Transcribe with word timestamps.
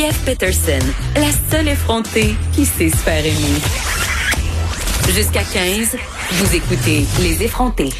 Geneviève 0.00 0.24
Peterson, 0.24 0.86
la 1.14 1.30
seule 1.50 1.68
effrontée 1.68 2.34
qui 2.54 2.64
sait 2.64 2.88
se 2.88 2.96
faire 2.96 3.20
aimer. 3.20 3.60
Jusqu'à 5.12 5.42
15, 5.42 5.94
vous 6.30 6.56
écoutez 6.56 7.04
Les 7.20 7.42
effrontés. 7.42 7.90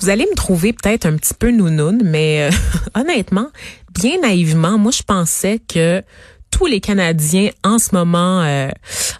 Vous 0.00 0.08
allez 0.08 0.26
me 0.28 0.34
trouver 0.34 0.72
peut-être 0.72 1.06
un 1.06 1.14
petit 1.14 1.34
peu 1.34 1.52
nounoun, 1.52 2.02
mais 2.02 2.42
euh, 2.42 2.50
honnêtement, 3.00 3.50
bien 3.94 4.18
naïvement, 4.22 4.76
moi 4.76 4.90
je 4.90 5.04
pensais 5.04 5.60
que 5.72 6.02
tous 6.56 6.64
les 6.64 6.80
Canadiens 6.80 7.50
en 7.64 7.78
ce 7.78 7.90
moment 7.92 8.40
euh, 8.40 8.70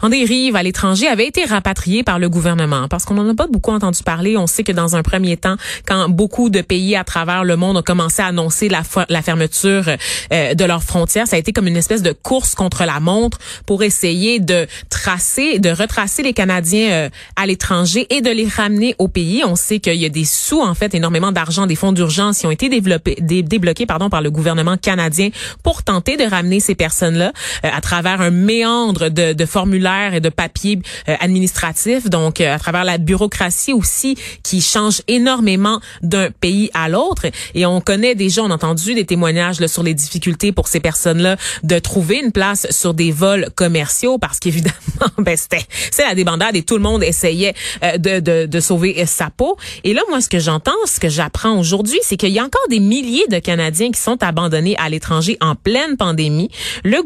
en 0.01 0.09
dérive 0.09 0.57
à 0.57 0.63
l'étranger 0.63 1.07
avaient 1.07 1.27
été 1.27 1.45
rapatriés 1.45 2.03
par 2.03 2.19
le 2.19 2.31
gouvernement 2.31 2.89
parce 2.89 3.05
qu'on 3.05 3.13
n'en 3.13 3.29
a 3.29 3.35
pas 3.35 3.47
beaucoup 3.47 3.73
entendu 3.73 4.03
parler. 4.03 4.39
On 4.39 4.47
sait 4.47 4.65
que 4.65 4.73
dans 4.73 4.97
un 4.97 5.03
premier 5.03 5.37
temps, 5.37 5.57
quand 5.87 6.09
beaucoup 6.09 6.49
de 6.49 6.63
pays 6.63 6.97
à 6.97 7.05
travers 7.05 7.45
le 7.45 7.57
monde 7.57 7.77
ont 7.77 7.83
commencé 7.83 8.23
à 8.23 8.27
annoncer 8.27 8.71
la, 8.71 8.83
fermeture 9.23 9.85
euh, 10.33 10.55
de 10.55 10.65
leurs 10.65 10.83
frontières, 10.83 11.27
ça 11.27 11.37
a 11.37 11.39
été 11.39 11.53
comme 11.53 11.67
une 11.67 11.77
espèce 11.77 12.01
de 12.01 12.13
course 12.13 12.55
contre 12.55 12.87
la 12.87 13.01
montre 13.01 13.37
pour 13.66 13.82
essayer 13.82 14.41
de 14.41 14.66
tracer, 14.88 15.59
de 15.59 15.69
retracer 15.69 16.23
les 16.23 16.32
Canadiens 16.32 16.91
euh, 16.91 17.09
à 17.37 17.45
l'étranger 17.45 18.07
et 18.09 18.23
de 18.23 18.30
les 18.30 18.49
ramener 18.49 18.95
au 18.99 19.09
pays. 19.09 19.43
On 19.45 19.57
sait 19.57 19.79
qu'il 19.79 19.97
y 19.97 20.07
a 20.07 20.10
des 20.10 20.25
sous, 20.25 20.63
en 20.63 20.75
fait, 20.75 20.95
énormément 20.95 21.32
d'argent, 21.32 21.66
des 21.66 21.77
fonds 21.77 21.93
d'urgence 21.93 22.38
qui 22.38 22.47
ont 22.47 22.51
été 22.51 22.71
développés, 22.71 23.19
débloqués 23.21 23.85
pardon, 23.85 24.09
par 24.09 24.23
le 24.23 24.30
gouvernement 24.30 24.79
canadien 24.79 25.29
pour 25.63 25.82
tenter 25.82 26.16
de 26.16 26.25
ramener 26.25 26.60
ces 26.60 26.75
personnes-là 26.75 27.26
euh, 27.27 27.69
à 27.73 27.80
travers 27.80 28.21
un 28.21 28.30
méandre 28.30 29.09
de, 29.10 29.32
de 29.32 29.46
formulaires 29.46 30.15
et 30.15 30.21
de 30.21 30.29
papiers 30.29 30.80
euh, 31.09 31.15
administratifs, 31.21 32.09
donc 32.10 32.41
euh, 32.41 32.55
à 32.55 32.59
travers 32.59 32.85
la 32.85 32.99
bureaucratie 32.99 33.73
aussi 33.73 34.16
qui 34.43 34.60
change 34.60 35.02
énormément 35.09 35.80
d'un 36.02 36.30
pays 36.30 36.71
à 36.74 36.88
l'autre. 36.88 37.27
Et 37.54 37.66
on 37.66 37.80
connaît 37.80 38.15
déjà, 38.15 38.43
on 38.43 38.51
a 38.51 38.54
entendu 38.54 38.95
des 38.95 39.04
témoignages 39.04 39.60
là, 39.60 39.69
sur 39.69 39.82
les 39.82 39.95
difficultés 39.95 40.52
pour 40.52 40.69
ces 40.69 40.80
personnes-là 40.80 41.37
de 41.63 41.79
trouver 41.79 42.21
une 42.24 42.32
place 42.32 42.66
sur 42.71 42.95
des 42.95 43.13
vols 43.13 43.49
commerciaux 43.54 44.19
parce 44.19 44.38
qu'évidemment, 44.38 44.74
ben 45.19 45.37
c'était 45.37 45.65
c'est 45.91 46.04
la 46.04 46.15
débandade 46.15 46.57
et 46.57 46.63
tout 46.63 46.77
le 46.77 46.82
monde 46.82 47.02
essayait 47.02 47.54
de, 47.82 48.21
de, 48.21 48.47
de 48.47 48.60
sauver 48.60 49.04
sa 49.07 49.30
peau. 49.30 49.57
Et 49.85 49.95
là, 49.95 50.02
moi, 50.09 50.21
ce 50.21 50.29
que 50.29 50.38
j'entends, 50.38 50.73
ce 50.87 51.01
que 51.01 51.09
j'apprends 51.09 51.59
aujourd'hui, 51.59 51.99
c'est 52.02 52.16
qu'il 52.16 52.30
y 52.30 52.38
a 52.38 52.45
encore 52.45 52.66
des 52.69 52.80
milliers 52.80 53.27
de 53.29 53.38
Canadiens 53.38 53.91
qui 53.91 54.01
sont 54.01 54.23
abandonnés 54.23 54.77
à 54.79 54.88
l'étranger 54.88 55.37
en 55.41 55.54
pleine 55.54 55.97
pandémie. 55.97 56.51
Le 56.85 57.02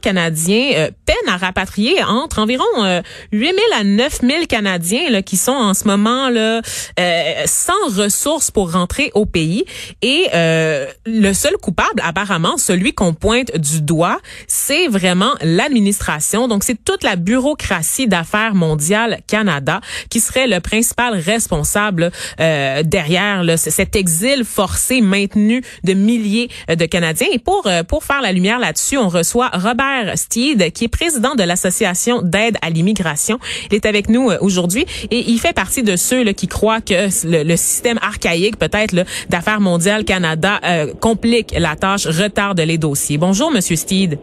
canadien 0.00 0.72
euh, 0.74 0.90
peine 1.06 1.16
à 1.28 1.36
rapatrier 1.36 2.02
entre 2.02 2.38
environ 2.38 2.64
euh, 2.78 3.02
8 3.32 3.46
000 3.46 3.56
à 3.78 3.84
9 3.84 4.20
000 4.22 4.46
Canadiens 4.48 5.10
là, 5.10 5.22
qui 5.22 5.36
sont 5.36 5.52
en 5.52 5.74
ce 5.74 5.86
moment 5.86 6.28
là 6.30 6.60
euh, 6.98 7.22
sans 7.46 7.72
ressources 7.96 8.50
pour 8.50 8.72
rentrer 8.72 9.10
au 9.14 9.26
pays. 9.26 9.64
Et 10.02 10.28
euh, 10.34 10.86
le 11.06 11.32
seul 11.32 11.56
coupable, 11.56 12.02
apparemment, 12.02 12.56
celui 12.56 12.92
qu'on 12.92 13.14
pointe 13.14 13.56
du 13.56 13.82
doigt, 13.82 14.18
c'est 14.46 14.88
vraiment 14.88 15.32
l'administration. 15.42 16.48
Donc, 16.48 16.64
c'est 16.64 16.82
toute 16.82 17.02
la 17.04 17.16
bureaucratie 17.16 18.08
d'affaires 18.08 18.54
mondiales 18.54 19.20
Canada 19.26 19.80
qui 20.10 20.20
serait 20.20 20.46
le 20.46 20.60
principal 20.60 21.14
responsable 21.14 22.10
euh, 22.40 22.82
derrière 22.82 23.42
là, 23.44 23.56
cet 23.56 23.96
exil 23.96 24.44
forcé 24.44 25.00
maintenu 25.00 25.62
de 25.84 25.94
milliers 25.94 26.48
de 26.68 26.84
Canadiens. 26.86 27.28
Et 27.32 27.38
pour 27.38 27.68
pour 27.88 28.04
faire 28.04 28.20
la 28.20 28.32
lumière 28.32 28.58
là-dessus, 28.58 28.96
on 28.96 29.08
reçoit 29.08 29.37
Robert 29.46 30.16
Steed, 30.16 30.72
qui 30.72 30.84
est 30.84 30.88
président 30.88 31.34
de 31.34 31.42
l'Association 31.42 32.22
d'aide 32.22 32.56
à 32.62 32.70
l'immigration. 32.70 33.38
Il 33.70 33.74
est 33.74 33.86
avec 33.86 34.08
nous 34.08 34.30
euh, 34.30 34.38
aujourd'hui 34.40 34.86
et 35.10 35.30
il 35.30 35.38
fait 35.38 35.52
partie 35.52 35.82
de 35.82 35.96
ceux 35.96 36.22
là, 36.22 36.32
qui 36.32 36.48
croient 36.48 36.80
que 36.80 37.08
le, 37.24 37.56
système 37.56 37.98
archaïque, 38.02 38.58
peut-être, 38.58 38.94
d'Affaires 39.28 39.60
mondiales 39.60 40.04
Canada, 40.04 40.60
euh, 40.64 40.92
complique 40.94 41.54
la 41.56 41.76
tâche, 41.76 42.06
retarde 42.06 42.60
les 42.60 42.78
dossiers. 42.78 43.18
Bonjour, 43.18 43.50
Monsieur 43.50 43.76
Steed. 43.76 44.18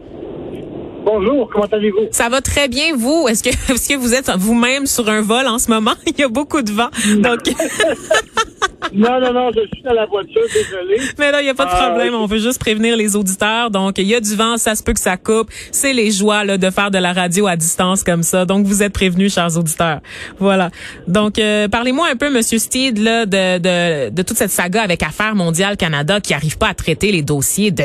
Bonjour, 1.05 1.49
comment 1.51 1.67
allez-vous? 1.71 2.07
Ça 2.11 2.29
va 2.29 2.41
très 2.41 2.67
bien, 2.67 2.95
vous? 2.95 3.27
Est-ce 3.27 3.43
que, 3.43 3.49
est-ce 3.73 3.89
que 3.89 3.97
vous 3.97 4.13
êtes 4.13 4.31
vous-même 4.37 4.85
sur 4.87 5.07
un 5.09 5.21
vol 5.21 5.47
en 5.47 5.59
ce 5.59 5.69
moment? 5.69 5.93
Il 6.07 6.19
y 6.19 6.23
a 6.23 6.27
beaucoup 6.27 6.61
de 6.61 6.71
vent. 6.71 6.89
Donc. 7.19 7.41
non, 8.93 9.19
non, 9.19 9.33
non, 9.33 9.51
je 9.55 9.61
suis 9.73 9.81
dans 9.83 9.93
la 9.93 10.05
voiture, 10.05 10.41
désolé. 10.53 10.97
Mais 11.17 11.31
là, 11.31 11.41
il 11.41 11.45
n'y 11.45 11.49
a 11.49 11.53
pas 11.53 11.65
de 11.65 11.71
euh, 11.71 11.87
problème. 11.87 12.13
On 12.13 12.25
veut 12.25 12.39
juste 12.39 12.59
prévenir 12.59 12.95
les 12.95 13.15
auditeurs. 13.15 13.71
Donc, 13.71 13.97
il 13.97 14.05
y 14.05 14.15
a 14.15 14.19
du 14.19 14.35
vent, 14.35 14.57
ça 14.57 14.75
se 14.75 14.83
peut 14.83 14.93
que 14.93 14.99
ça 14.99 15.17
coupe. 15.17 15.49
C'est 15.71 15.93
les 15.93 16.11
joies 16.11 16.43
là, 16.43 16.57
de 16.57 16.69
faire 16.69 16.91
de 16.91 16.97
la 16.97 17.13
radio 17.13 17.47
à 17.47 17.55
distance 17.55 18.03
comme 18.03 18.23
ça. 18.23 18.45
Donc, 18.45 18.65
vous 18.65 18.83
êtes 18.83 18.93
prévenus, 18.93 19.33
chers 19.33 19.57
auditeurs. 19.57 19.99
Voilà. 20.39 20.69
Donc, 21.07 21.39
euh, 21.39 21.67
parlez-moi 21.67 22.07
un 22.11 22.15
peu, 22.15 22.29
Monsieur 22.29 22.59
Steed, 22.59 22.97
là, 22.97 23.25
de, 23.25 23.59
de, 23.59 24.09
de 24.09 24.21
toute 24.21 24.37
cette 24.37 24.51
saga 24.51 24.81
avec 24.81 25.03
Affaires 25.03 25.35
mondiales 25.35 25.77
Canada 25.77 26.19
qui 26.21 26.33
arrive 26.33 26.57
pas 26.57 26.67
à 26.67 26.73
traiter 26.73 27.11
les 27.11 27.21
dossiers 27.21 27.71
de 27.71 27.83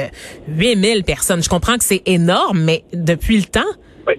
8000 0.49 1.05
personnes. 1.05 1.43
Je 1.43 1.49
comprends 1.49 1.77
que 1.77 1.85
c'est 1.85 2.03
énorme, 2.07 2.61
mais 2.61 2.85
depuis 2.93 3.37
le 3.37 3.45
temps? 3.45 3.61
Oui. 4.07 4.15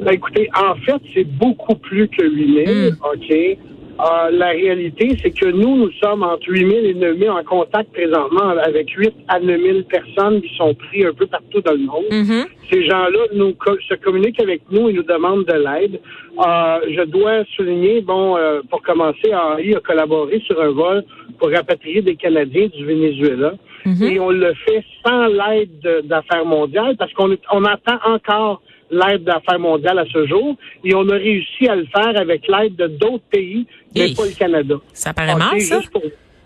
Ben, 0.00 0.12
écoutez, 0.12 0.48
en 0.54 0.74
fait, 0.76 1.00
c'est 1.14 1.24
beaucoup 1.24 1.74
plus 1.74 2.08
que 2.08 2.22
8000, 2.22 2.90
mm. 2.90 2.96
OK? 3.02 3.58
Euh, 3.98 4.30
la 4.30 4.48
réalité, 4.48 5.16
c'est 5.22 5.30
que 5.30 5.46
nous, 5.46 5.76
nous 5.76 5.90
sommes 5.92 6.22
entre 6.22 6.48
8 6.48 6.70
000 6.70 6.84
et 6.84 6.94
9 6.94 7.18
000 7.18 7.34
en 7.34 7.42
contact 7.44 7.92
présentement 7.92 8.50
avec 8.62 8.90
8 8.90 9.14
à 9.28 9.40
9 9.40 9.60
000 9.60 9.78
personnes 9.88 10.42
qui 10.42 10.54
sont 10.56 10.74
prises 10.74 11.06
un 11.06 11.14
peu 11.14 11.26
partout 11.26 11.62
dans 11.62 11.72
le 11.72 11.78
monde. 11.78 12.04
Mm-hmm. 12.10 12.46
Ces 12.70 12.86
gens-là 12.86 13.18
nous 13.34 13.54
se 13.88 13.94
communiquent 13.94 14.40
avec 14.40 14.62
nous 14.70 14.90
et 14.90 14.92
nous 14.92 15.02
demandent 15.02 15.46
de 15.46 15.54
l'aide. 15.54 16.00
Euh, 16.38 16.78
je 16.94 17.02
dois 17.04 17.44
souligner, 17.56 18.02
bon, 18.02 18.36
euh, 18.36 18.60
pour 18.68 18.82
commencer, 18.82 19.32
Henri 19.32 19.74
a 19.74 19.80
collaboré 19.80 20.40
sur 20.40 20.60
un 20.60 20.70
vol 20.70 21.02
pour 21.38 21.50
rapatrier 21.50 22.02
des 22.02 22.16
Canadiens 22.16 22.66
du 22.66 22.84
Venezuela. 22.84 23.54
Mm-hmm. 23.86 24.12
Et 24.12 24.20
on 24.20 24.30
le 24.30 24.52
fait 24.66 24.84
sans 25.06 25.26
l'aide 25.26 26.04
d'affaires 26.04 26.44
mondiales 26.44 26.96
parce 26.98 27.12
qu'on 27.14 27.34
on 27.50 27.64
attend 27.64 27.98
encore 28.04 28.60
l'aide 28.90 29.24
d'affaires 29.24 29.58
mondiales 29.58 29.98
à 29.98 30.04
ce 30.06 30.26
jour 30.26 30.56
et 30.84 30.94
on 30.94 31.08
a 31.08 31.14
réussi 31.14 31.68
à 31.68 31.76
le 31.76 31.86
faire 31.86 32.18
avec 32.18 32.46
l'aide 32.48 32.76
de 32.76 32.86
d'autres 32.86 33.24
pays, 33.30 33.66
mais 33.94 34.14
pas 34.14 34.24
le 34.24 34.38
Canada. 34.38 34.76
Ça 34.92 35.12
paraît 35.12 35.36
mal, 35.36 35.60
ça? 35.60 35.80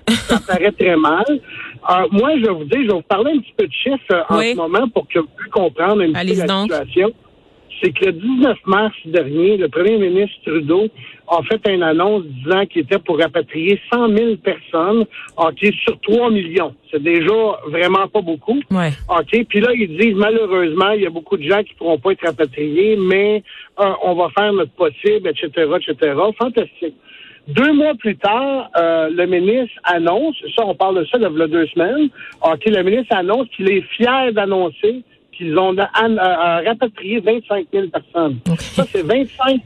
ça 0.09 0.41
paraît 0.47 0.73
très 0.73 0.97
mal. 0.97 1.25
Euh, 1.29 2.07
moi, 2.11 2.31
je 2.37 2.47
vais 2.47 2.53
vous 2.53 2.65
dire, 2.65 2.81
je 2.83 2.87
vais 2.89 2.95
vous 2.95 3.03
parler 3.03 3.33
un 3.33 3.39
petit 3.39 3.55
peu 3.57 3.67
de 3.67 3.73
chiffres 3.73 4.13
euh, 4.13 4.23
en 4.29 4.41
ce 4.41 4.57
moment 4.57 4.89
pour 4.89 5.07
que 5.09 5.19
vous 5.19 5.29
puissiez 5.37 5.51
comprendre 5.51 6.03
un 6.03 6.13
petit 6.13 6.35
peu 6.35 6.47
la 6.47 6.63
situation 6.63 7.13
c'est 7.83 7.93
que 7.93 8.07
le 8.07 8.13
19 8.13 8.59
mars 8.67 8.95
dernier, 9.07 9.57
le 9.57 9.69
premier 9.69 9.99
ministre 9.99 10.37
Trudeau 10.45 10.89
a 11.31 11.43
fait 11.45 11.73
une 11.73 11.83
annonce 11.83 12.25
disant 12.25 12.67
qu'il 12.67 12.83
était 12.83 12.99
pour 12.99 13.19
rapatrier 13.19 13.81
100 13.93 14.17
000 14.17 14.37
personnes, 14.37 15.07
OK, 15.37 15.59
sur 15.85 15.99
3 16.01 16.31
millions. 16.31 16.75
C'est 16.91 17.03
déjà 17.03 17.33
vraiment 17.69 18.09
pas 18.09 18.21
beaucoup. 18.21 18.61
Ouais. 18.71 18.91
OK, 19.09 19.47
puis 19.49 19.61
là, 19.61 19.71
ils 19.75 19.97
disent, 19.97 20.17
malheureusement, 20.17 20.91
il 20.91 21.03
y 21.03 21.07
a 21.07 21.11
beaucoup 21.11 21.37
de 21.37 21.49
gens 21.49 21.63
qui 21.63 21.75
pourront 21.75 21.99
pas 21.99 22.13
être 22.13 22.27
rapatriés, 22.27 22.97
mais 22.97 23.45
euh, 23.79 23.93
on 24.03 24.15
va 24.15 24.29
faire 24.37 24.53
notre 24.53 24.73
possible, 24.73 25.29
etc., 25.29 25.71
etc. 25.77 26.15
Fantastique. 26.37 26.97
Deux 27.49 27.73
mois 27.73 27.95
plus 27.95 28.17
tard, 28.17 28.69
euh, 28.77 29.09
le 29.11 29.27
ministre 29.27 29.75
annonce, 29.85 30.37
ça, 30.57 30.65
on 30.67 30.75
parle 30.75 30.99
de 30.99 31.05
ça 31.07 31.17
il 31.17 31.23
y 31.23 31.25
a 31.25 31.47
deux 31.47 31.67
semaines, 31.69 32.11
OK, 32.43 32.63
le 32.67 32.83
ministre 32.83 33.17
annonce 33.17 33.49
qu'il 33.57 33.71
est 33.71 33.83
fier 33.97 34.33
d'annoncer 34.33 35.05
qu'ils 35.41 35.59
ont 35.59 35.75
rapatrié 35.75 37.21
25 37.21 37.67
000 37.73 37.87
personnes. 37.89 38.39
Ça, 38.59 38.85
c'est 38.91 39.03
25 39.03 39.61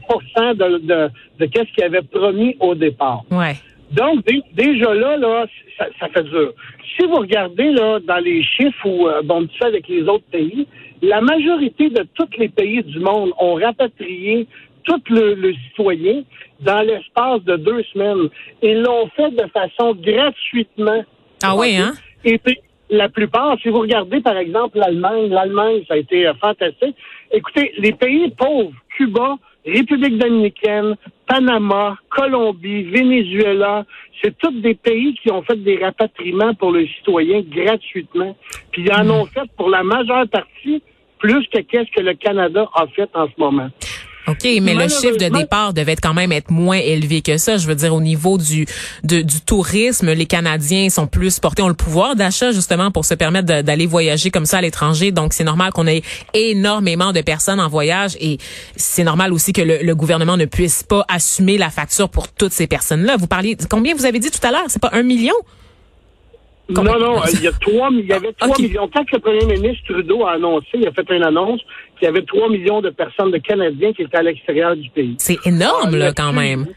de, 0.55 0.77
de, 0.77 1.09
de 1.39 1.45
qu'est-ce 1.45 1.71
qu'ils 1.73 1.83
avaient 1.83 2.01
promis 2.01 2.55
au 2.59 2.75
départ. 2.75 3.23
Ouais. 3.29 3.55
Donc, 3.91 4.25
déjà 4.53 4.93
là, 4.93 5.17
là 5.17 5.45
ça, 5.77 5.85
ça, 5.99 6.07
fait 6.09 6.23
dur. 6.23 6.53
Si 6.95 7.05
vous 7.05 7.17
regardez 7.17 7.71
là 7.71 7.99
dans 7.99 8.17
les 8.17 8.41
chiffres 8.43 8.87
euh, 8.87 9.21
bon, 9.21 9.47
ça 9.59 9.67
avec 9.67 9.87
les 9.87 10.03
autres 10.03 10.25
pays, 10.31 10.67
la 11.01 11.21
majorité 11.21 11.89
de 11.89 12.07
tous 12.15 12.29
les 12.37 12.49
pays 12.49 12.81
du 12.83 12.99
monde 12.99 13.31
ont 13.39 13.55
rapatrié 13.55 14.47
tous 14.85 15.01
le, 15.09 15.53
citoyens 15.67 16.23
dans 16.61 16.81
l'espace 16.81 17.43
de 17.43 17.57
deux 17.57 17.83
semaines. 17.93 18.29
Ils 18.61 18.81
l'ont 18.81 19.07
fait 19.15 19.31
de 19.31 19.45
façon 19.51 19.93
gratuitement. 19.95 21.03
Ah 21.43 21.55
oui, 21.55 21.75
hein? 21.77 21.93
Et 22.23 22.37
puis, 22.37 22.59
la 22.89 23.09
plupart, 23.09 23.57
si 23.61 23.69
vous 23.69 23.79
regardez 23.79 24.21
par 24.21 24.37
exemple 24.37 24.77
l'Allemagne, 24.77 25.29
l'Allemagne, 25.29 25.83
ça 25.87 25.95
a 25.95 25.97
été 25.97 26.27
euh, 26.27 26.33
fantastique. 26.35 26.95
Écoutez, 27.31 27.73
les 27.77 27.93
pays 27.93 28.29
pauvres, 28.31 28.71
Cuba, 28.95 29.37
République 29.65 30.17
dominicaine, 30.17 30.95
Panama, 31.27 31.97
Colombie, 32.09 32.83
Venezuela, 32.83 33.85
c'est 34.21 34.37
tous 34.37 34.51
des 34.61 34.75
pays 34.75 35.15
qui 35.15 35.31
ont 35.31 35.41
fait 35.41 35.55
des 35.55 35.77
rapatriements 35.83 36.53
pour 36.53 36.71
les 36.71 36.87
citoyens 36.87 37.41
gratuitement. 37.41 38.37
Puis 38.71 38.83
ils 38.83 38.93
en 38.93 39.09
ont 39.09 39.25
fait 39.25 39.49
pour 39.57 39.69
la 39.69 39.83
majeure 39.83 40.27
partie 40.27 40.83
plus 41.17 41.47
que 41.47 41.59
qu'est-ce 41.61 41.91
que 41.91 42.01
le 42.01 42.13
Canada 42.13 42.69
a 42.75 42.85
fait 42.87 43.09
en 43.15 43.25
ce 43.25 43.33
moment. 43.37 43.69
OK, 44.27 44.47
mais 44.61 44.73
le 44.73 44.87
chiffre 44.87 45.17
de 45.17 45.29
départ 45.37 45.73
devait 45.73 45.95
quand 45.95 46.13
même 46.13 46.31
être 46.31 46.51
moins 46.51 46.77
élevé 46.77 47.21
que 47.21 47.37
ça. 47.37 47.57
Je 47.57 47.67
veux 47.67 47.75
dire, 47.75 47.93
au 47.93 48.01
niveau 48.01 48.37
du, 48.37 48.65
du 49.03 49.41
tourisme, 49.45 50.11
les 50.11 50.25
Canadiens 50.25 50.89
sont 50.89 51.07
plus 51.07 51.39
portés, 51.39 51.61
ont 51.61 51.67
le 51.67 51.73
pouvoir 51.75 52.15
d'achat 52.15 52.51
justement 52.51 52.91
pour 52.91 53.05
se 53.05 53.13
permettre 53.13 53.61
d'aller 53.61 53.85
voyager 53.85 54.31
comme 54.31 54.45
ça 54.45 54.57
à 54.57 54.61
l'étranger. 54.61 55.11
Donc, 55.11 55.33
c'est 55.33 55.43
normal 55.43 55.71
qu'on 55.71 55.87
ait 55.87 56.01
énormément 56.33 57.13
de 57.13 57.21
personnes 57.21 57.59
en 57.59 57.67
voyage 57.67 58.17
et 58.19 58.37
c'est 58.75 59.03
normal 59.03 59.33
aussi 59.33 59.53
que 59.53 59.61
le, 59.61 59.79
le, 59.83 59.95
gouvernement 59.95 60.37
ne 60.37 60.45
puisse 60.45 60.83
pas 60.83 61.05
assumer 61.07 61.57
la 61.57 61.69
facture 61.69 62.09
pour 62.09 62.27
toutes 62.27 62.51
ces 62.51 62.67
personnes-là. 62.67 63.17
Vous 63.17 63.27
parliez, 63.27 63.55
combien 63.69 63.95
vous 63.95 64.05
avez 64.05 64.19
dit 64.19 64.31
tout 64.31 64.45
à 64.45 64.51
l'heure? 64.51 64.65
C'est 64.67 64.81
pas 64.81 64.91
un 64.93 65.03
million? 65.03 65.35
Non, 66.69 66.83
non, 66.83 67.21
il 67.33 67.43
y, 67.43 67.47
a 67.47 67.51
trois, 67.51 67.89
il 67.91 68.05
y 68.05 68.13
avait 68.13 68.33
3 68.33 68.57
millions. 68.59 68.89
Quand 68.91 69.11
le 69.11 69.19
premier 69.19 69.45
ministre 69.45 69.83
Trudeau 69.87 70.25
a 70.25 70.33
annoncé, 70.33 70.67
il 70.73 70.87
a 70.87 70.91
fait 70.91 71.05
une 71.11 71.23
annonce 71.23 71.61
qu'il 71.95 72.05
y 72.05 72.09
avait 72.09 72.23
3 72.23 72.49
millions 72.49 72.81
de 72.81 72.89
personnes, 72.89 73.31
de 73.31 73.37
Canadiens 73.37 73.93
qui 73.93 74.03
étaient 74.03 74.17
à 74.17 74.23
l'extérieur 74.23 74.75
du 74.75 74.89
pays. 74.89 75.15
C'est 75.17 75.45
énorme, 75.45 75.95
là, 75.95 76.13
quand 76.13 76.33
même. 76.33 76.67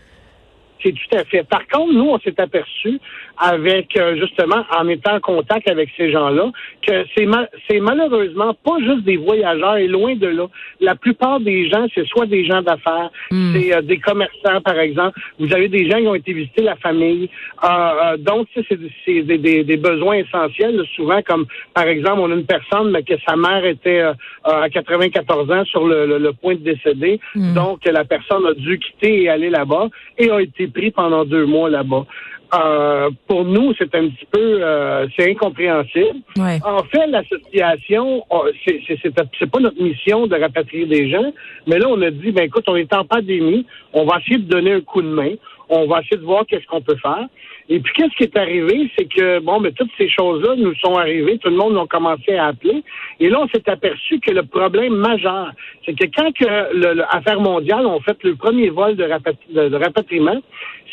C'est 0.83 0.93
tout 0.93 1.17
à 1.17 1.25
fait. 1.25 1.43
Par 1.45 1.67
contre, 1.67 1.93
nous, 1.93 2.09
on 2.09 2.19
s'est 2.21 2.39
aperçu 2.41 3.01
avec 3.39 3.97
euh, 3.97 4.17
justement 4.17 4.65
en 4.77 4.89
étant 4.89 5.17
en 5.17 5.21
contact 5.21 5.69
avec 5.69 5.91
ces 5.97 6.11
gens-là 6.11 6.51
que 6.87 7.05
c'est 7.17 7.27
c'est 7.69 7.81
malheureusement 7.81 8.55
pas 8.55 8.79
juste 8.81 9.05
des 9.05 9.17
voyageurs 9.17 9.77
et 9.77 9.87
loin 9.87 10.17
de 10.17 10.27
là. 10.27 10.47
La 10.81 10.95
plupart 10.95 11.41
des 11.41 11.69
gens, 11.69 11.87
c'est 11.95 12.07
soit 12.07 12.27
des 12.27 12.45
gens 12.45 12.63
d'affaires, 12.63 13.11
hmm. 13.31 13.53
c'est 13.55 13.75
euh, 13.75 13.83
des 13.83 13.99
commerçants 13.99 14.61
par 14.65 14.79
exemple. 14.79 15.19
Vous 15.39 15.53
avez 15.53 15.69
des 15.69 15.89
gens 15.89 15.99
qui 15.99 16.09
ont 16.09 16.15
été 16.15 16.33
visiter 16.33 16.63
la 16.63 16.77
famille. 16.77 17.29
Euh, 17.65 18.17
donc 18.17 18.49
c'est 18.55 18.79
des, 18.79 19.39
des, 19.39 19.65
des, 19.65 19.77
besoins 19.77 20.17
essentiels 20.17 20.83
souvent 20.95 21.23
comme 21.23 21.47
par 21.75 21.87
exemple 21.87 22.21
on 22.21 22.31
a 22.31 22.35
une 22.35 22.47
personne 22.47 22.91
mais 22.91 23.03
que 23.03 23.15
sa 23.27 23.37
mère 23.37 23.65
était 23.65 24.03
à 24.45 24.69
94 24.69 25.51
ans 25.51 25.65
sur 25.65 25.87
le, 25.87 26.19
le, 26.19 26.33
point 26.33 26.55
de 26.55 26.61
décéder. 26.61 27.21
Hmm. 27.35 27.55
Donc 27.55 27.85
la 27.85 28.05
personne 28.05 28.47
a 28.47 28.55
dû 28.55 28.79
quitter 28.79 29.23
et 29.23 29.29
aller 29.29 29.51
là-bas 29.51 29.89
et 30.19 30.31
a 30.31 30.41
été 30.41 30.68
pris 30.69 30.91
pendant 30.91 31.25
deux 31.25 31.47
mois 31.47 31.71
là-bas. 31.71 32.07
Euh, 32.55 33.11
pour 33.27 33.45
nous, 33.45 33.75
c'est 33.79 33.95
un 33.95 34.09
petit 34.09 34.27
peu, 34.31 34.63
euh, 34.63 35.07
c'est 35.15 35.31
incompréhensible. 35.31 36.21
En 36.65 36.83
fait, 36.85 37.07
l'association, 37.07 38.25
c'est, 38.65 38.81
c'est, 39.03 39.15
pas 39.51 39.61
notre 39.61 39.83
mission 39.83 40.27
de 40.27 40.35
rapatrier 40.35 40.87
des 40.87 41.11
gens, 41.11 41.33
mais 41.67 41.79
là, 41.79 41.89
on 41.91 42.01
a 42.01 42.11
dit, 42.11 42.33
ben 42.33 42.45
écoute, 42.45 42.65
on 42.69 42.77
est 42.77 42.93
en 42.95 43.05
pandémie, 43.05 43.67
on 43.93 44.07
va 44.07 44.19
essayer 44.21 44.39
de 44.39 44.49
donner 44.49 44.73
un 44.73 44.81
coup 44.81 45.03
de 45.03 45.09
main, 45.09 45.35
on 45.69 45.87
va 45.87 46.01
essayer 46.01 46.17
de 46.17 46.25
voir 46.25 46.45
qu'est-ce 46.47 46.67
qu'on 46.67 46.81
peut 46.81 46.97
faire. 46.97 47.27
Et 47.69 47.81
puis, 47.81 47.93
qu'est-ce 47.95 48.17
qui 48.17 48.25
est 48.25 48.37
arrivé, 48.37 48.91
c'est 48.97 49.05
que, 49.05 49.41
bon, 49.41 49.61
mais 49.61 49.73
toutes 49.73 49.91
ces 49.99 50.09
choses-là 50.09 50.57
nous 50.57 50.75
sont 50.77 50.95
arrivées, 50.95 51.39
tout 51.39 51.51
le 51.51 51.57
monde 51.57 51.77
a 51.77 51.87
commencé 51.87 52.35
à 52.35 52.47
appeler, 52.47 52.83
et 53.21 53.29
là, 53.29 53.41
on 53.43 53.49
s'est 53.49 53.69
aperçu 53.69 54.21
que 54.21 54.31
le 54.31 54.43
problème 54.43 54.95
majeur, 54.95 55.53
c'est 55.85 55.95
que 55.95 56.07
quand 56.17 56.33
que 56.33 56.95
l'affaire 56.95 57.41
mondiale 57.41 57.85
ont 57.87 58.01
fait 58.01 58.17
le 58.23 58.37
premier 58.37 58.71
vol 58.71 58.97
de 58.97 59.77
rapatriement, 59.77 60.41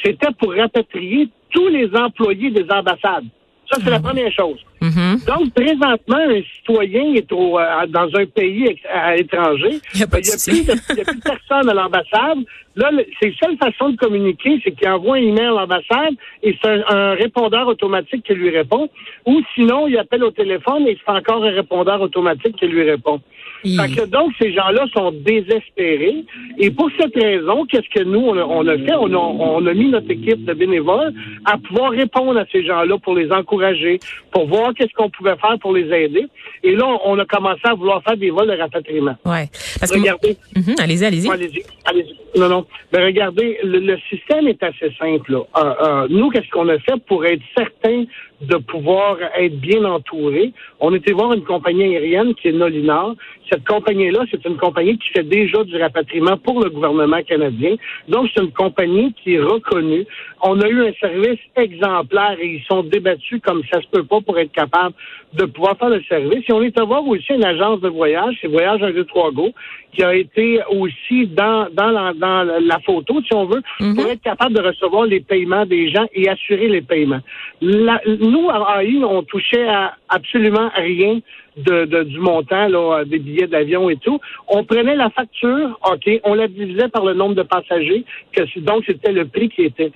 c'était 0.04 0.34
pour 0.38 0.54
rapatrier 0.54 1.30
tous 1.52 1.68
les 1.70 1.90
employés 1.96 2.52
des 2.52 2.66
ambassades. 2.70 3.26
Ça, 3.72 3.80
c'est 3.84 3.90
la 3.90 3.98
ah 3.98 4.00
première 4.00 4.32
chose. 4.32 4.60
Mm-hmm. 4.82 5.26
Donc, 5.26 5.54
présentement, 5.54 6.18
un 6.18 6.42
citoyen 6.56 7.14
est 7.14 7.32
au, 7.32 7.58
euh, 7.58 7.88
dans 7.88 8.10
un 8.16 8.26
pays 8.26 8.76
à 8.92 9.16
l'étranger. 9.16 9.80
Il 9.94 9.98
n'y 9.98 10.04
a, 10.04 10.08
plus 10.08 10.22
de 10.22 11.22
personne 11.22 11.70
à 11.70 11.74
l'ambassade. 11.74 12.40
Là, 12.76 12.92
c'est 13.20 13.30
la 13.30 13.48
seule 13.48 13.58
façon 13.58 13.90
de 13.90 13.98
communiquer, 13.98 14.60
c'est 14.64 14.72
qu'il 14.72 14.88
envoie 14.90 15.16
un 15.16 15.22
email 15.22 15.46
à 15.46 15.52
l'ambassade 15.52 16.16
et 16.44 16.56
c'est 16.62 16.84
un, 16.90 17.14
répondeur 17.14 17.68
automatique 17.68 18.24
qui 18.26 18.34
lui 18.34 18.50
répond. 18.50 18.90
Ou 19.26 19.42
sinon, 19.56 19.88
il 19.88 19.98
appelle 19.98 20.24
au 20.24 20.32
téléphone 20.32 20.88
et 20.88 20.98
c'est 21.04 21.12
encore 21.12 21.44
un 21.44 21.52
répondeur 21.52 22.02
automatique 22.02 22.58
qui 22.58 22.68
lui 22.68 22.84
répond. 22.84 23.22
Que 23.64 24.06
donc, 24.06 24.34
ces 24.40 24.54
gens-là 24.54 24.86
sont 24.94 25.12
désespérés. 25.12 26.24
Et 26.58 26.72
pour 26.72 26.90
cette 27.00 27.16
raison, 27.16 27.66
qu'est-ce 27.66 27.90
que 27.90 28.04
nous, 28.04 28.20
on 28.20 28.68
a, 28.68 28.78
fait? 28.78 28.96
On 29.00 29.14
a, 29.14 29.18
on 29.18 29.66
a 29.66 29.74
mis 29.74 29.90
notre 29.90 30.12
équipe 30.12 30.46
de 30.46 30.54
bénévoles 30.54 31.14
à 31.46 31.58
pouvoir 31.58 31.92
répondre 31.92 32.40
à 32.40 32.46
ces 32.52 32.66
gens-là 32.66 32.98
pour 33.00 33.16
les 33.16 33.32
encourager, 33.32 34.00
pour 34.32 34.48
voir 34.48 34.74
qu'est-ce 34.74 34.94
qu'on 34.94 35.10
pouvait 35.10 35.36
faire 35.38 35.58
pour 35.60 35.74
les 35.74 35.86
aider. 35.92 36.26
Et 36.64 36.76
là, 36.76 36.86
on 37.06 37.18
a 37.20 37.26
commencé 37.26 37.62
à 37.64 37.74
vouloir 37.74 38.04
faire 38.04 38.18
des 38.18 38.30
vols 38.30 38.48
de 38.48 38.58
rapatriement. 38.58 39.16
Ouais. 39.26 39.48
Parce 39.80 39.92
regardez. 39.92 40.38
Mhm, 40.56 40.76
allez-y, 40.80 41.06
allez-y. 41.06 41.30
allez-y, 41.32 41.64
allez-y. 41.86 42.40
Non, 42.40 42.50
non. 42.50 42.66
Mais 42.92 43.04
regardez, 43.06 43.58
le, 43.64 43.98
système 44.10 44.48
est 44.48 44.62
assez 44.62 44.92
simple. 45.00 45.32
Là. 45.32 45.40
Euh, 45.58 45.74
euh, 45.82 46.08
nous, 46.10 46.30
qu'est-ce 46.30 46.50
qu'on 46.50 46.68
a 46.70 46.80
fait 46.80 47.00
pour 47.08 47.26
être 47.26 47.42
certain 47.56 48.06
de 48.42 48.58
pouvoir 48.58 49.18
être 49.38 49.60
bien 49.60 49.84
entouré? 49.86 50.54
On 50.80 50.94
était 50.94 51.14
voir 51.14 51.34
une 51.34 51.44
compagnie 51.44 51.84
aérienne 51.84 52.34
qui 52.36 52.50
est 52.50 52.52
Nolinar. 52.52 53.16
Cette 53.50 53.66
compagnie-là, 53.66 54.26
c'est 54.32 54.44
une 54.46 54.58
compagnie 54.58 54.98
qui 54.98 55.10
fait 55.10 55.24
déjà 55.24 55.64
du 55.64 55.78
rapatriement 55.78 56.38
pour 56.38 56.64
le 56.64 56.70
gouvernement 56.70 57.22
canadien. 57.24 57.76
Donc, 58.08 58.30
c'est 58.34 58.44
une 58.44 58.52
compagnie 58.52 59.14
qui 59.14 59.36
est 59.36 59.42
reconnue. 59.42 60.06
On 60.42 60.60
a 60.62 60.68
eu 60.68 60.88
un 60.88 60.94
service 60.94 61.40
exemplaire 61.56 62.38
et 62.40 62.56
ils 62.56 62.64
sont 62.64 62.84
débattus 62.84 63.42
comme 63.42 63.62
ça 63.72 63.82
se 63.82 63.88
peut 63.88 64.04
pas 64.04 64.22
pour 64.22 64.38
être 64.40 64.52
capable 64.52 64.96
de 65.34 65.46
pouvoir 65.46 65.78
faire 65.78 65.90
le 65.90 66.02
service. 66.04 66.44
Et 66.48 66.54
on 66.54 66.62
est 66.62 66.80
à 66.80 66.84
voir 66.84 67.08
aussi 67.08 67.34
une 67.34 67.46
agence 67.46 67.82
de 67.82 67.90
voyage, 67.90 68.36
c'est 68.42 68.48
Voyage 68.48 68.82
1, 68.82 68.92
2, 68.92 69.04
3 69.06 69.32
Go, 69.32 69.52
qui 69.96 70.04
a 70.04 70.14
été 70.14 70.60
aussi 70.70 71.28
dans, 71.28 71.68
dans, 71.72 71.90
la, 71.90 72.14
dans 72.14 72.44
la 72.44 72.80
photo, 72.80 73.22
si 73.22 73.34
on 73.34 73.46
veut, 73.46 73.62
pour 73.80 73.88
mhm. 73.88 74.12
être 74.12 74.22
capable 74.22 74.56
de 74.56 74.62
recevoir 74.62 75.06
les 75.06 75.22
paiements 75.22 75.66
des 75.66 75.90
gens 75.90 76.06
et 76.14 76.28
assurer 76.30 76.68
les 76.68 76.82
paiements. 76.82 77.22
nous, 77.62 78.50
à 78.50 78.84
AI, 78.84 79.04
on 79.04 79.24
touchait 79.24 79.68
à 79.68 79.96
absolument 80.10 80.70
rien 80.76 81.20
de, 81.58 81.86
de, 81.86 82.04
du 82.04 82.20
montant 82.20 82.68
là, 82.68 83.04
des 83.06 83.20
billets 83.20 83.48
d'avion 83.48 83.90
et 83.90 83.98
tout. 83.98 84.20
On 84.48 84.64
prenait 84.64 84.96
la 84.96 85.10
facture, 85.10 85.80
OK, 85.90 86.10
on 86.24 86.34
la 86.34 86.48
divisait 86.48 86.90
par 86.90 87.06
le 87.06 87.14
nombre 87.14 87.36
de 87.36 87.44
passagers, 87.44 88.04
que 88.34 88.60
donc 88.60 88.84
c'était 88.86 89.14
le 89.14 89.26
prix 89.26 89.50
qui 89.50 89.64
était. 89.64 89.92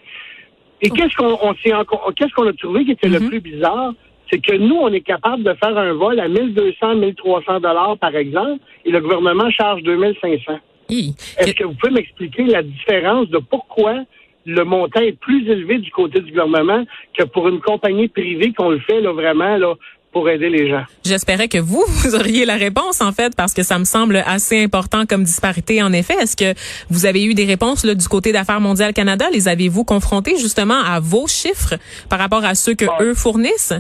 Et 0.82 0.90
qu'est-ce 0.90 1.16
qu'on 1.16 1.38
on, 1.42 1.54
qu'est-ce 1.54 2.34
qu'on 2.34 2.48
a 2.48 2.54
trouvé 2.54 2.86
qui 2.86 2.92
était 2.92 3.10
le 3.10 3.20
mhm. 3.20 3.30
plus 3.30 3.42
bizarre? 3.42 3.94
C'est 4.32 4.40
que 4.40 4.56
nous, 4.56 4.76
on 4.76 4.92
est 4.94 5.02
capable 5.02 5.44
de 5.44 5.54
faire 5.54 5.78
un 5.78 5.94
vol 5.94 6.20
à 6.20 6.28
1200, 6.28 6.96
1300 6.96 7.60
dollars 7.60 7.98
par 7.98 8.16
exemple, 8.16 8.62
et 8.86 8.92
le 8.92 9.00
gouvernement 9.02 9.50
charge 9.52 9.84
2500. 9.84 10.60
Est-ce 10.90 11.54
que 11.54 11.64
vous 11.64 11.74
pouvez 11.74 11.94
m'expliquer 11.94 12.46
la 12.46 12.64
différence 12.64 13.30
de 13.30 13.38
pourquoi 13.38 14.04
le 14.46 14.64
montant 14.64 15.02
est 15.02 15.18
plus 15.18 15.48
élevé 15.48 15.78
du 15.78 15.92
côté 15.92 16.22
du 16.22 16.32
gouvernement 16.32 16.84
que 17.18 17.24
pour 17.24 17.48
une 17.48 17.60
compagnie 17.60 18.08
privée 18.08 18.54
qu'on 18.54 18.70
le 18.70 18.80
fait 18.80 19.00
là, 19.00 19.12
vraiment 19.12 19.58
là, 19.58 19.76
pour 20.12 20.28
aider 20.28 20.50
les 20.50 20.68
gens? 20.68 20.84
J'espérais 21.06 21.48
que 21.48 21.60
vous, 21.60 21.84
vous 21.88 22.16
auriez 22.16 22.46
la 22.46 22.56
réponse, 22.56 23.02
en 23.02 23.12
fait, 23.12 23.36
parce 23.36 23.54
que 23.54 23.62
ça 23.62 23.78
me 23.78 23.84
semble 23.84 24.24
assez 24.26 24.64
important 24.64 25.06
comme 25.06 25.24
disparité, 25.24 25.84
en 25.84 25.94
effet. 25.94 26.16
Est-ce 26.20 26.36
que 26.36 26.58
vous 26.90 27.06
avez 27.06 27.24
eu 27.24 27.36
des 27.36 27.46
réponses 27.46 27.86
là, 27.86 27.94
du 27.94 28.08
côté 28.08 28.32
d'Affaires 28.32 28.62
mondiales 28.62 28.94
Canada? 28.94 29.26
Les 29.32 29.48
avez-vous 29.48 29.84
confrontés 29.84 30.38
justement 30.38 30.82
à 30.84 31.00
vos 31.00 31.28
chiffres 31.28 31.76
par 32.10 32.18
rapport 32.18 32.44
à 32.44 32.56
ceux 32.56 32.74
que 32.74 32.86
eux 33.04 33.14
fournissent? 33.14 33.74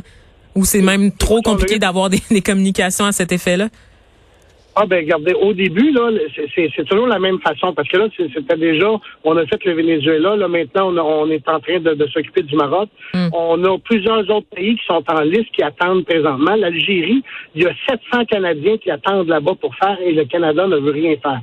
Ou 0.55 0.65
c'est 0.65 0.81
même 0.81 1.11
trop 1.11 1.41
compliqué 1.41 1.79
d'avoir 1.79 2.09
des, 2.09 2.41
communications 2.41 3.05
à 3.05 3.11
cet 3.11 3.31
effet-là? 3.31 3.69
Ah 4.75 4.85
ben 4.85 5.03
regardez, 5.03 5.33
au 5.33 5.51
début, 5.51 5.91
là, 5.91 6.09
c'est 6.55 6.85
toujours 6.85 7.07
la 7.07 7.19
même 7.19 7.39
façon, 7.39 7.73
parce 7.73 7.89
que 7.89 7.97
là, 7.97 8.07
c'était 8.15 8.55
déjà, 8.55 8.89
on 9.25 9.35
a 9.35 9.45
fait 9.45 9.61
le 9.65 9.73
Venezuela, 9.73 10.37
là, 10.37 10.47
maintenant, 10.47 10.93
on, 10.95 11.29
est 11.29 11.49
en 11.49 11.59
train 11.59 11.79
de, 11.79 12.07
s'occuper 12.13 12.43
du 12.43 12.55
Maroc. 12.55 12.87
Hmm. 13.13 13.27
On 13.33 13.61
a 13.65 13.77
plusieurs 13.79 14.29
autres 14.29 14.47
pays 14.55 14.77
qui 14.77 14.85
sont 14.85 15.03
en 15.09 15.21
liste, 15.21 15.51
qui 15.53 15.63
attendent 15.63 16.05
présentement. 16.05 16.55
L'Algérie, 16.55 17.21
il 17.55 17.63
y 17.63 17.65
a 17.65 17.73
700 17.89 18.25
Canadiens 18.25 18.77
qui 18.77 18.89
attendent 18.89 19.27
là-bas 19.27 19.55
pour 19.59 19.75
faire, 19.75 19.97
et 20.01 20.13
le 20.13 20.23
Canada 20.25 20.65
ne 20.67 20.77
veut 20.77 20.91
rien 20.91 21.15
faire. 21.21 21.41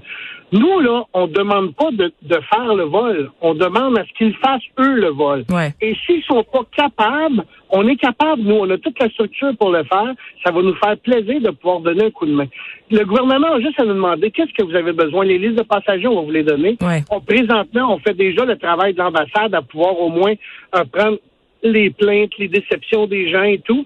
Nous, 0.53 0.81
là, 0.81 1.05
on 1.13 1.27
demande 1.27 1.75
pas 1.75 1.91
de, 1.91 2.13
faire 2.29 2.75
le 2.75 2.85
vol. 2.85 3.31
On 3.41 3.55
demande 3.55 3.99
à 3.99 4.05
ce 4.05 4.13
qu'ils 4.17 4.35
fassent, 4.37 4.63
eux, 4.79 4.95
le 4.95 5.09
vol. 5.09 5.45
Et 5.81 5.97
s'ils 6.07 6.23
sont 6.23 6.45
pas 6.45 6.65
capables, 6.77 7.45
on 7.71 7.87
est 7.89 7.97
capable, 7.97 8.43
nous, 8.43 8.55
on 8.55 8.71
a 8.71 8.79
toute 8.79 8.99
la 9.01 9.09
structure 9.11 9.57
pour 9.59 9.71
le 9.71 9.83
faire. 9.85 10.15
Ça 10.45 10.53
va 10.53 10.63
nous 10.63 10.75
faire 10.77 10.97
plaisir 10.99 11.41
de 11.41 11.51
pouvoir 11.51 11.81
donner 11.81 12.05
un 12.05 12.11
coup 12.11 12.27
de 12.27 12.33
main. 12.33 12.47
Le 12.91 13.05
gouvernement 13.05 13.55
a 13.55 13.61
juste 13.61 13.81
à 13.81 13.85
nous 13.85 13.95
demander 13.95 14.31
qu'est-ce 14.31 14.53
que 14.53 14.63
vous 14.63 14.77
avez 14.77 14.93
besoin. 14.93 15.25
Les 15.25 15.39
listes 15.39 15.59
de 15.59 15.65
passagers, 15.65 16.07
on 16.07 16.15
va 16.15 16.23
vous 16.23 16.31
les 16.31 16.45
donner. 16.45 16.77
On, 17.11 17.21
présentement, 17.21 17.95
on 17.95 17.99
fait 17.99 18.15
déjà 18.15 18.45
le 18.45 18.57
travail 18.57 18.95
de 18.95 18.99
l'ambassade 18.99 19.55
à 19.55 19.63
pouvoir 19.63 19.99
au 20.01 20.09
moins 20.09 20.35
euh, 20.77 20.85
prendre 20.93 21.19
les 21.65 21.91
plaintes, 21.91 22.31
les 22.39 22.49
déceptions 22.49 23.07
des 23.07 23.31
gens 23.31 23.43
et 23.43 23.59
tout. 23.59 23.85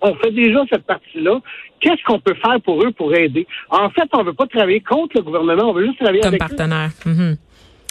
On 0.00 0.14
fait 0.14 0.30
déjà 0.30 0.60
cette 0.70 0.84
partie-là. 0.84 1.40
Qu'est-ce 1.80 2.02
qu'on 2.04 2.18
peut 2.18 2.34
faire 2.34 2.60
pour 2.62 2.82
eux 2.82 2.90
pour 2.92 3.14
aider? 3.14 3.46
En 3.70 3.90
fait, 3.90 4.08
on 4.12 4.20
ne 4.20 4.24
veut 4.24 4.32
pas 4.32 4.46
travailler 4.46 4.80
contre 4.80 5.16
le 5.16 5.22
gouvernement, 5.22 5.70
on 5.70 5.72
veut 5.72 5.86
juste 5.86 5.98
travailler 5.98 6.22
Comme 6.22 6.38
partenaire. 6.38 6.90
Mm-hmm. 7.04 7.36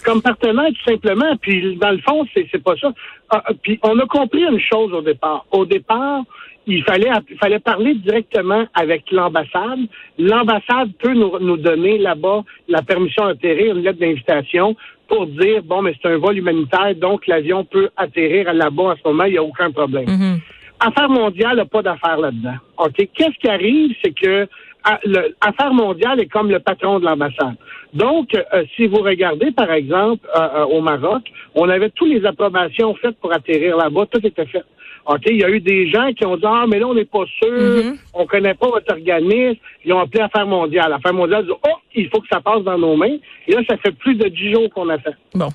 Comme 0.04 0.22
partenaire, 0.22 0.68
tout 0.68 0.90
simplement. 0.90 1.36
Puis, 1.40 1.76
dans 1.76 1.90
le 1.90 1.98
fond, 1.98 2.26
c'est, 2.34 2.46
c'est 2.52 2.62
pas 2.62 2.76
ça. 2.76 2.92
Ah, 3.30 3.42
ah, 3.46 3.52
puis, 3.60 3.78
on 3.82 3.98
a 3.98 4.06
compris 4.06 4.42
une 4.42 4.60
chose 4.60 4.92
au 4.92 5.02
départ. 5.02 5.46
Au 5.50 5.64
départ, 5.64 6.22
il 6.66 6.82
fallait, 6.84 7.10
il 7.30 7.38
fallait 7.38 7.58
parler 7.60 7.94
directement 7.94 8.66
avec 8.74 9.10
l'ambassade. 9.10 9.80
L'ambassade 10.18 10.90
peut 10.98 11.14
nous, 11.14 11.38
nous 11.40 11.56
donner 11.56 11.98
là-bas 11.98 12.44
la 12.68 12.82
permission 12.82 13.26
d'atterrir, 13.26 13.76
une 13.76 13.84
lettre 13.84 14.00
d'invitation 14.00 14.76
pour 15.08 15.26
dire, 15.26 15.62
bon, 15.62 15.82
mais 15.82 15.94
c'est 16.00 16.08
un 16.08 16.18
vol 16.18 16.36
humanitaire, 16.36 16.94
donc 16.96 17.26
l'avion 17.26 17.64
peut 17.64 17.90
atterrir 17.96 18.52
là-bas 18.52 18.92
à 18.92 18.96
ce 18.96 19.08
moment, 19.08 19.24
il 19.24 19.32
n'y 19.32 19.38
a 19.38 19.42
aucun 19.42 19.70
problème. 19.70 20.06
Mhm. 20.08 20.40
Affaires 20.80 21.08
mondiales 21.08 21.56
n'a 21.56 21.64
pas 21.64 21.82
d'affaires 21.82 22.18
là-dedans. 22.18 22.56
OK? 22.78 22.94
Qu'est-ce 22.96 23.38
qui 23.40 23.48
arrive, 23.48 23.94
c'est 24.04 24.12
que 24.14 24.46
à- 24.84 25.00
le- 25.04 25.34
Affaires 25.40 25.72
mondiales 25.72 26.20
est 26.20 26.26
comme 26.26 26.50
le 26.50 26.60
patron 26.60 27.00
de 27.00 27.04
l'ambassade. 27.06 27.54
Donc, 27.94 28.34
euh, 28.34 28.64
si 28.76 28.86
vous 28.86 28.98
regardez, 28.98 29.50
par 29.52 29.70
exemple, 29.72 30.26
euh, 30.36 30.40
euh, 30.56 30.64
au 30.66 30.80
Maroc, 30.80 31.22
on 31.54 31.68
avait 31.68 31.90
toutes 31.90 32.10
les 32.10 32.24
approbations 32.24 32.94
faites 32.96 33.18
pour 33.18 33.32
atterrir 33.32 33.76
là-bas, 33.78 34.06
tout 34.12 34.24
était 34.24 34.46
fait. 34.46 34.62
OK, 35.06 35.22
il 35.26 35.36
y 35.40 35.44
a 35.44 35.50
eu 35.50 35.60
des 35.60 35.88
gens 35.88 36.12
qui 36.12 36.26
ont 36.26 36.36
dit 36.36 36.42
Ah, 36.44 36.64
mais 36.68 36.78
là, 36.80 36.86
on 36.88 36.94
n'est 36.94 37.04
pas 37.04 37.24
sûr, 37.42 37.50
Mhm. 37.84 37.96
on 38.12 38.26
connaît 38.26 38.54
pas 38.54 38.66
votre 38.68 38.92
organisme. 38.92 39.58
Ils 39.86 39.92
ont 39.92 40.00
appelé 40.00 40.20
Affaires 40.22 40.46
mondiales. 40.46 40.92
Affaires 40.92 41.14
mondiales 41.14 41.44
dit 41.44 41.52
Oh, 41.52 41.76
il 41.94 42.08
faut 42.10 42.20
que 42.20 42.26
ça 42.30 42.40
passe 42.40 42.62
dans 42.64 42.76
nos 42.76 42.96
mains. 42.96 43.16
Et 43.46 43.52
là, 43.52 43.60
ça 43.68 43.76
fait 43.76 43.92
plus 43.92 44.16
de 44.16 44.28
dix 44.28 44.52
jours 44.52 44.68
qu'on 44.74 44.88
a 44.88 44.98
fait. 44.98 45.14
Bon, 45.32 45.48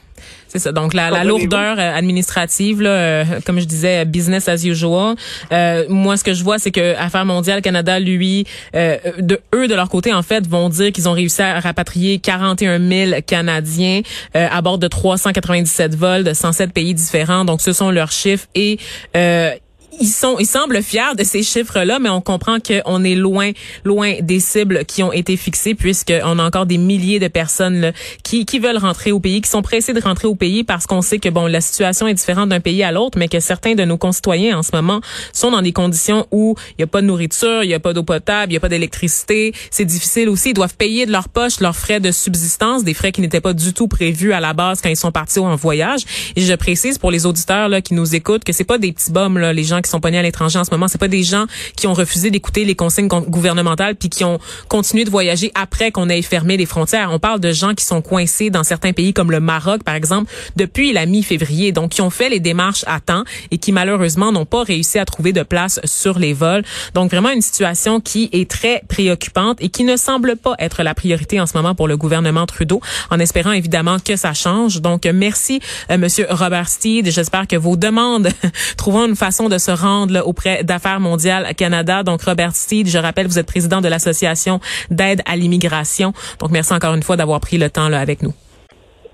c'est 0.48 0.60
ça. 0.60 0.72
Donc 0.72 0.94
la, 0.94 1.10
la 1.10 1.26
lourdeur 1.26 1.78
euh, 1.78 1.94
administrative, 1.94 2.82
là, 2.82 2.90
euh, 2.90 3.24
comme 3.46 3.60
je 3.60 3.66
disais, 3.66 4.06
business 4.06 4.48
as 4.48 4.64
usual. 4.66 5.16
Euh, 5.52 5.84
moi, 5.90 6.16
ce 6.16 6.24
que 6.24 6.34
je 6.34 6.44
vois, 6.44 6.60
c'est 6.60 6.72
que 6.72 6.96
Affaires 6.96 7.26
mondiales 7.26 7.62
Canada, 7.62 8.00
lui, 8.00 8.46
euh, 8.74 8.98
de 9.20 9.40
eux 9.54 9.68
de 9.68 9.76
leur 9.76 9.90
côté, 9.90 10.14
en 10.14 10.24
fait, 10.24 10.48
vont 10.48 10.70
dire 10.70 10.92
qu'ils 10.94 11.10
ont 11.10 11.14
réussi 11.14 11.42
à 11.42 11.60
rapatrier 11.60 12.20
41 12.20 12.80
000 12.80 13.22
Canadiens 13.28 14.02
euh, 14.38 14.48
à 14.50 14.62
bord 14.62 14.78
de 14.78 14.88
397 14.88 15.96
vols 15.96 16.24
de 16.24 16.34
107 16.34 16.74
pays 16.74 16.94
différents. 16.94 17.44
Donc, 17.44 17.60
ce 17.60 17.74
sont 17.74 17.92
leurs 17.92 18.12
chiffres 18.12 18.48
et 18.56 18.78
euh, 19.18 19.52
ils 20.00 20.08
sont, 20.08 20.38
ils 20.40 20.46
semblent 20.46 20.82
fiers 20.82 21.16
de 21.18 21.24
ces 21.24 21.44
chiffres-là, 21.44 22.00
mais 22.00 22.10
on 22.10 22.22
comprend 22.22 22.58
qu'on 22.60 23.04
est 23.04 23.16
loin, 23.16 23.52
loin 23.84 24.16
des 24.22 24.40
cibles 24.40 24.86
qui 24.86 25.04
ont 25.04 25.12
été 25.12 25.38
fixées, 25.38 25.76
puisqu'on 25.76 26.40
a 26.40 26.44
encore 26.44 26.66
des 26.66 26.78
milliers 26.78 27.20
de 27.20 27.28
personnes 27.28 27.82
là, 27.82 27.92
qui, 28.24 28.46
qui 28.46 28.60
veulent 28.60 28.78
rentrer 28.78 29.12
au 29.12 29.20
pays, 29.20 29.42
qui 29.42 29.50
sont 29.50 29.62
pressées 29.62 29.94
de 29.94 30.02
rentrer 30.02 30.28
au 30.28 30.36
pays 30.36 30.64
parce 30.64 30.88
qu'on 30.88 31.02
sait 31.02 31.20
que 31.20 31.30
bon, 31.30 31.48
la 31.48 31.62
situation 31.62 32.08
est 32.08 32.14
différente 32.14 32.50
d'un 32.50 32.60
pays 32.60 32.84
à 32.84 32.92
l'autre, 32.92 33.18
mais 33.18 33.28
que 33.28 33.40
certains 33.40 33.76
de 33.76 33.84
nos 33.84 33.98
concitoyens 33.98 34.58
en 34.58 34.64
ce 34.64 34.72
moment 34.74 35.02
sont 35.34 35.52
dans 35.52 35.62
des 35.62 35.74
conditions 35.74 36.26
où 36.32 36.56
il 36.72 36.76
n'y 36.80 36.84
a 36.84 36.88
pas 36.88 37.02
de 37.02 37.08
nourriture, 37.08 37.64
il 37.64 37.68
n'y 37.68 37.74
a 37.74 37.80
pas 37.80 37.94
d'eau 37.94 38.04
potable, 38.04 38.52
il 38.52 38.54
n'y 38.54 38.58
a 38.58 38.62
pas 38.62 38.70
d'électricité. 38.70 39.54
C'est 39.70 39.86
difficile 39.86 40.30
aussi. 40.30 40.50
Ils 40.50 40.54
doivent 40.54 40.76
payer 40.76 41.06
de 41.06 41.12
leur 41.12 41.30
poche 41.30 41.60
leurs 41.60 41.76
frais 41.76 42.00
de 42.00 42.12
subsistance, 42.12 42.84
des 42.84 42.94
frais 42.94 43.12
qui 43.12 43.22
n'étaient 43.22 43.42
pas 43.42 43.54
du 43.54 43.74
tout 43.74 43.88
prévus 43.88 44.34
à 44.34 44.40
la 44.40 44.54
base 44.54 44.82
quand 44.82 44.90
ils 44.90 44.98
sont 44.98 45.12
partis 45.12 45.40
en 45.40 45.56
voyage. 45.56 46.02
Et 46.36 46.42
je 46.42 46.54
précise 46.54 46.98
pour 46.98 47.12
les 47.12 47.26
auditeurs 47.26 47.70
là 47.70 47.82
qui 47.82 47.94
nous 47.94 48.16
écoutent 48.16 48.44
que 48.44 48.54
c'est 48.54 48.64
pas 48.64 48.78
des 48.78 48.92
petits 48.92 49.12
bums 49.12 49.38
là, 49.38 49.54
les 49.54 49.64
gens 49.64 49.81
qui 49.82 49.90
sont 49.90 50.00
pognés 50.00 50.20
à 50.20 50.22
l'étranger 50.22 50.60
en 50.60 50.64
ce 50.64 50.72
moment, 50.72 50.88
c'est 50.88 50.98
pas 50.98 51.08
des 51.08 51.24
gens 51.24 51.46
qui 51.76 51.88
ont 51.88 51.94
refusé 51.94 52.32
d'écouter 52.32 52.66
les 52.66 52.76
consignes 52.76 53.08
gouvernementales 53.08 53.96
puis 53.96 54.10
qui 54.10 54.24
ont 54.24 54.40
continué 54.68 55.04
de 55.04 55.10
voyager 55.10 55.52
après 55.56 55.92
qu'on 55.92 56.10
ait 56.10 56.22
fermé 56.22 56.58
les 56.58 56.66
frontières. 56.66 57.10
On 57.12 57.20
parle 57.20 57.40
de 57.40 57.52
gens 57.52 57.74
qui 57.74 57.86
sont 57.86 58.02
coincés 58.02 58.50
dans 58.50 58.64
certains 58.64 58.94
pays 58.94 59.14
comme 59.14 59.32
le 59.32 59.40
Maroc 59.40 59.84
par 59.84 59.96
exemple 59.96 60.32
depuis 60.56 60.94
la 60.94 61.06
mi-février, 61.06 61.72
donc 61.72 61.92
qui 61.92 62.02
ont 62.02 62.10
fait 62.10 62.30
les 62.30 62.40
démarches 62.40 62.84
à 62.88 63.00
temps 63.00 63.24
et 63.52 63.58
qui 63.58 63.72
malheureusement 63.72 64.32
n'ont 64.32 64.46
pas 64.46 64.64
réussi 64.64 65.00
à 65.00 65.06
trouver 65.06 65.34
de 65.34 65.44
place 65.44 65.80
sur 65.84 66.20
les 66.20 66.34
vols. 66.34 66.64
Donc 66.94 67.12
vraiment 67.12 67.30
une 67.30 67.42
situation 67.42 68.00
qui 68.00 68.30
est 68.32 68.50
très 68.50 68.84
préoccupante 68.88 69.58
et 69.62 69.70
qui 69.70 69.84
ne 69.84 69.98
semble 69.98 70.36
pas 70.36 70.56
être 70.60 70.84
la 70.84 70.94
priorité 70.94 71.40
en 71.40 71.46
ce 71.46 71.58
moment 71.58 71.76
pour 71.76 71.88
le 71.88 71.98
gouvernement 71.98 72.46
Trudeau, 72.46 72.82
en 73.10 73.20
espérant 73.20 73.52
évidemment 73.52 73.98
que 74.00 74.16
ça 74.16 74.34
change. 74.34 74.82
Donc 74.82 75.06
merci 75.06 75.60
euh, 75.90 75.98
Monsieur 75.98 76.28
Robert 76.30 76.70
Steed. 76.70 77.10
J'espère 77.10 77.48
que 77.48 77.56
vos 77.56 77.76
demandes 77.76 78.30
trouveront 78.78 79.08
une 79.08 79.16
façon 79.16 79.50
de 79.50 79.58
se 79.58 79.71
rendre 79.72 80.14
là, 80.14 80.26
auprès 80.26 80.64
d'Affaires 80.64 81.00
mondiales 81.00 81.54
Canada. 81.56 82.04
Donc 82.04 82.22
Robert 82.24 82.56
Steed, 82.56 82.88
je 82.88 82.98
rappelle, 82.98 83.28
vous 83.28 83.40
êtes 83.40 83.48
président 83.48 83.82
de 83.82 83.88
l'association 83.88 84.60
d'aide 84.90 85.22
à 85.26 85.36
l'immigration. 85.36 86.14
Donc 86.40 86.52
merci 86.52 86.74
encore 86.74 86.94
une 86.94 87.04
fois 87.04 87.18
d'avoir 87.18 87.40
pris 87.40 87.58
le 87.58 87.70
temps 87.70 87.90
là 87.90 88.00
avec 88.00 88.22
nous 88.24 88.34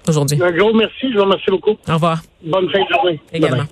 aujourd'hui. 0.07 0.41
Un 0.41 0.51
gros 0.51 0.73
merci, 0.73 1.11
je 1.11 1.17
vous 1.17 1.23
remercie 1.23 1.49
beaucoup. 1.51 1.71
Au 1.87 1.93
revoir 1.93 2.21
Bonne 2.43 2.69
fin 2.69 2.79
de 2.79 2.87
journée. 2.89 3.19
également. 3.33 3.63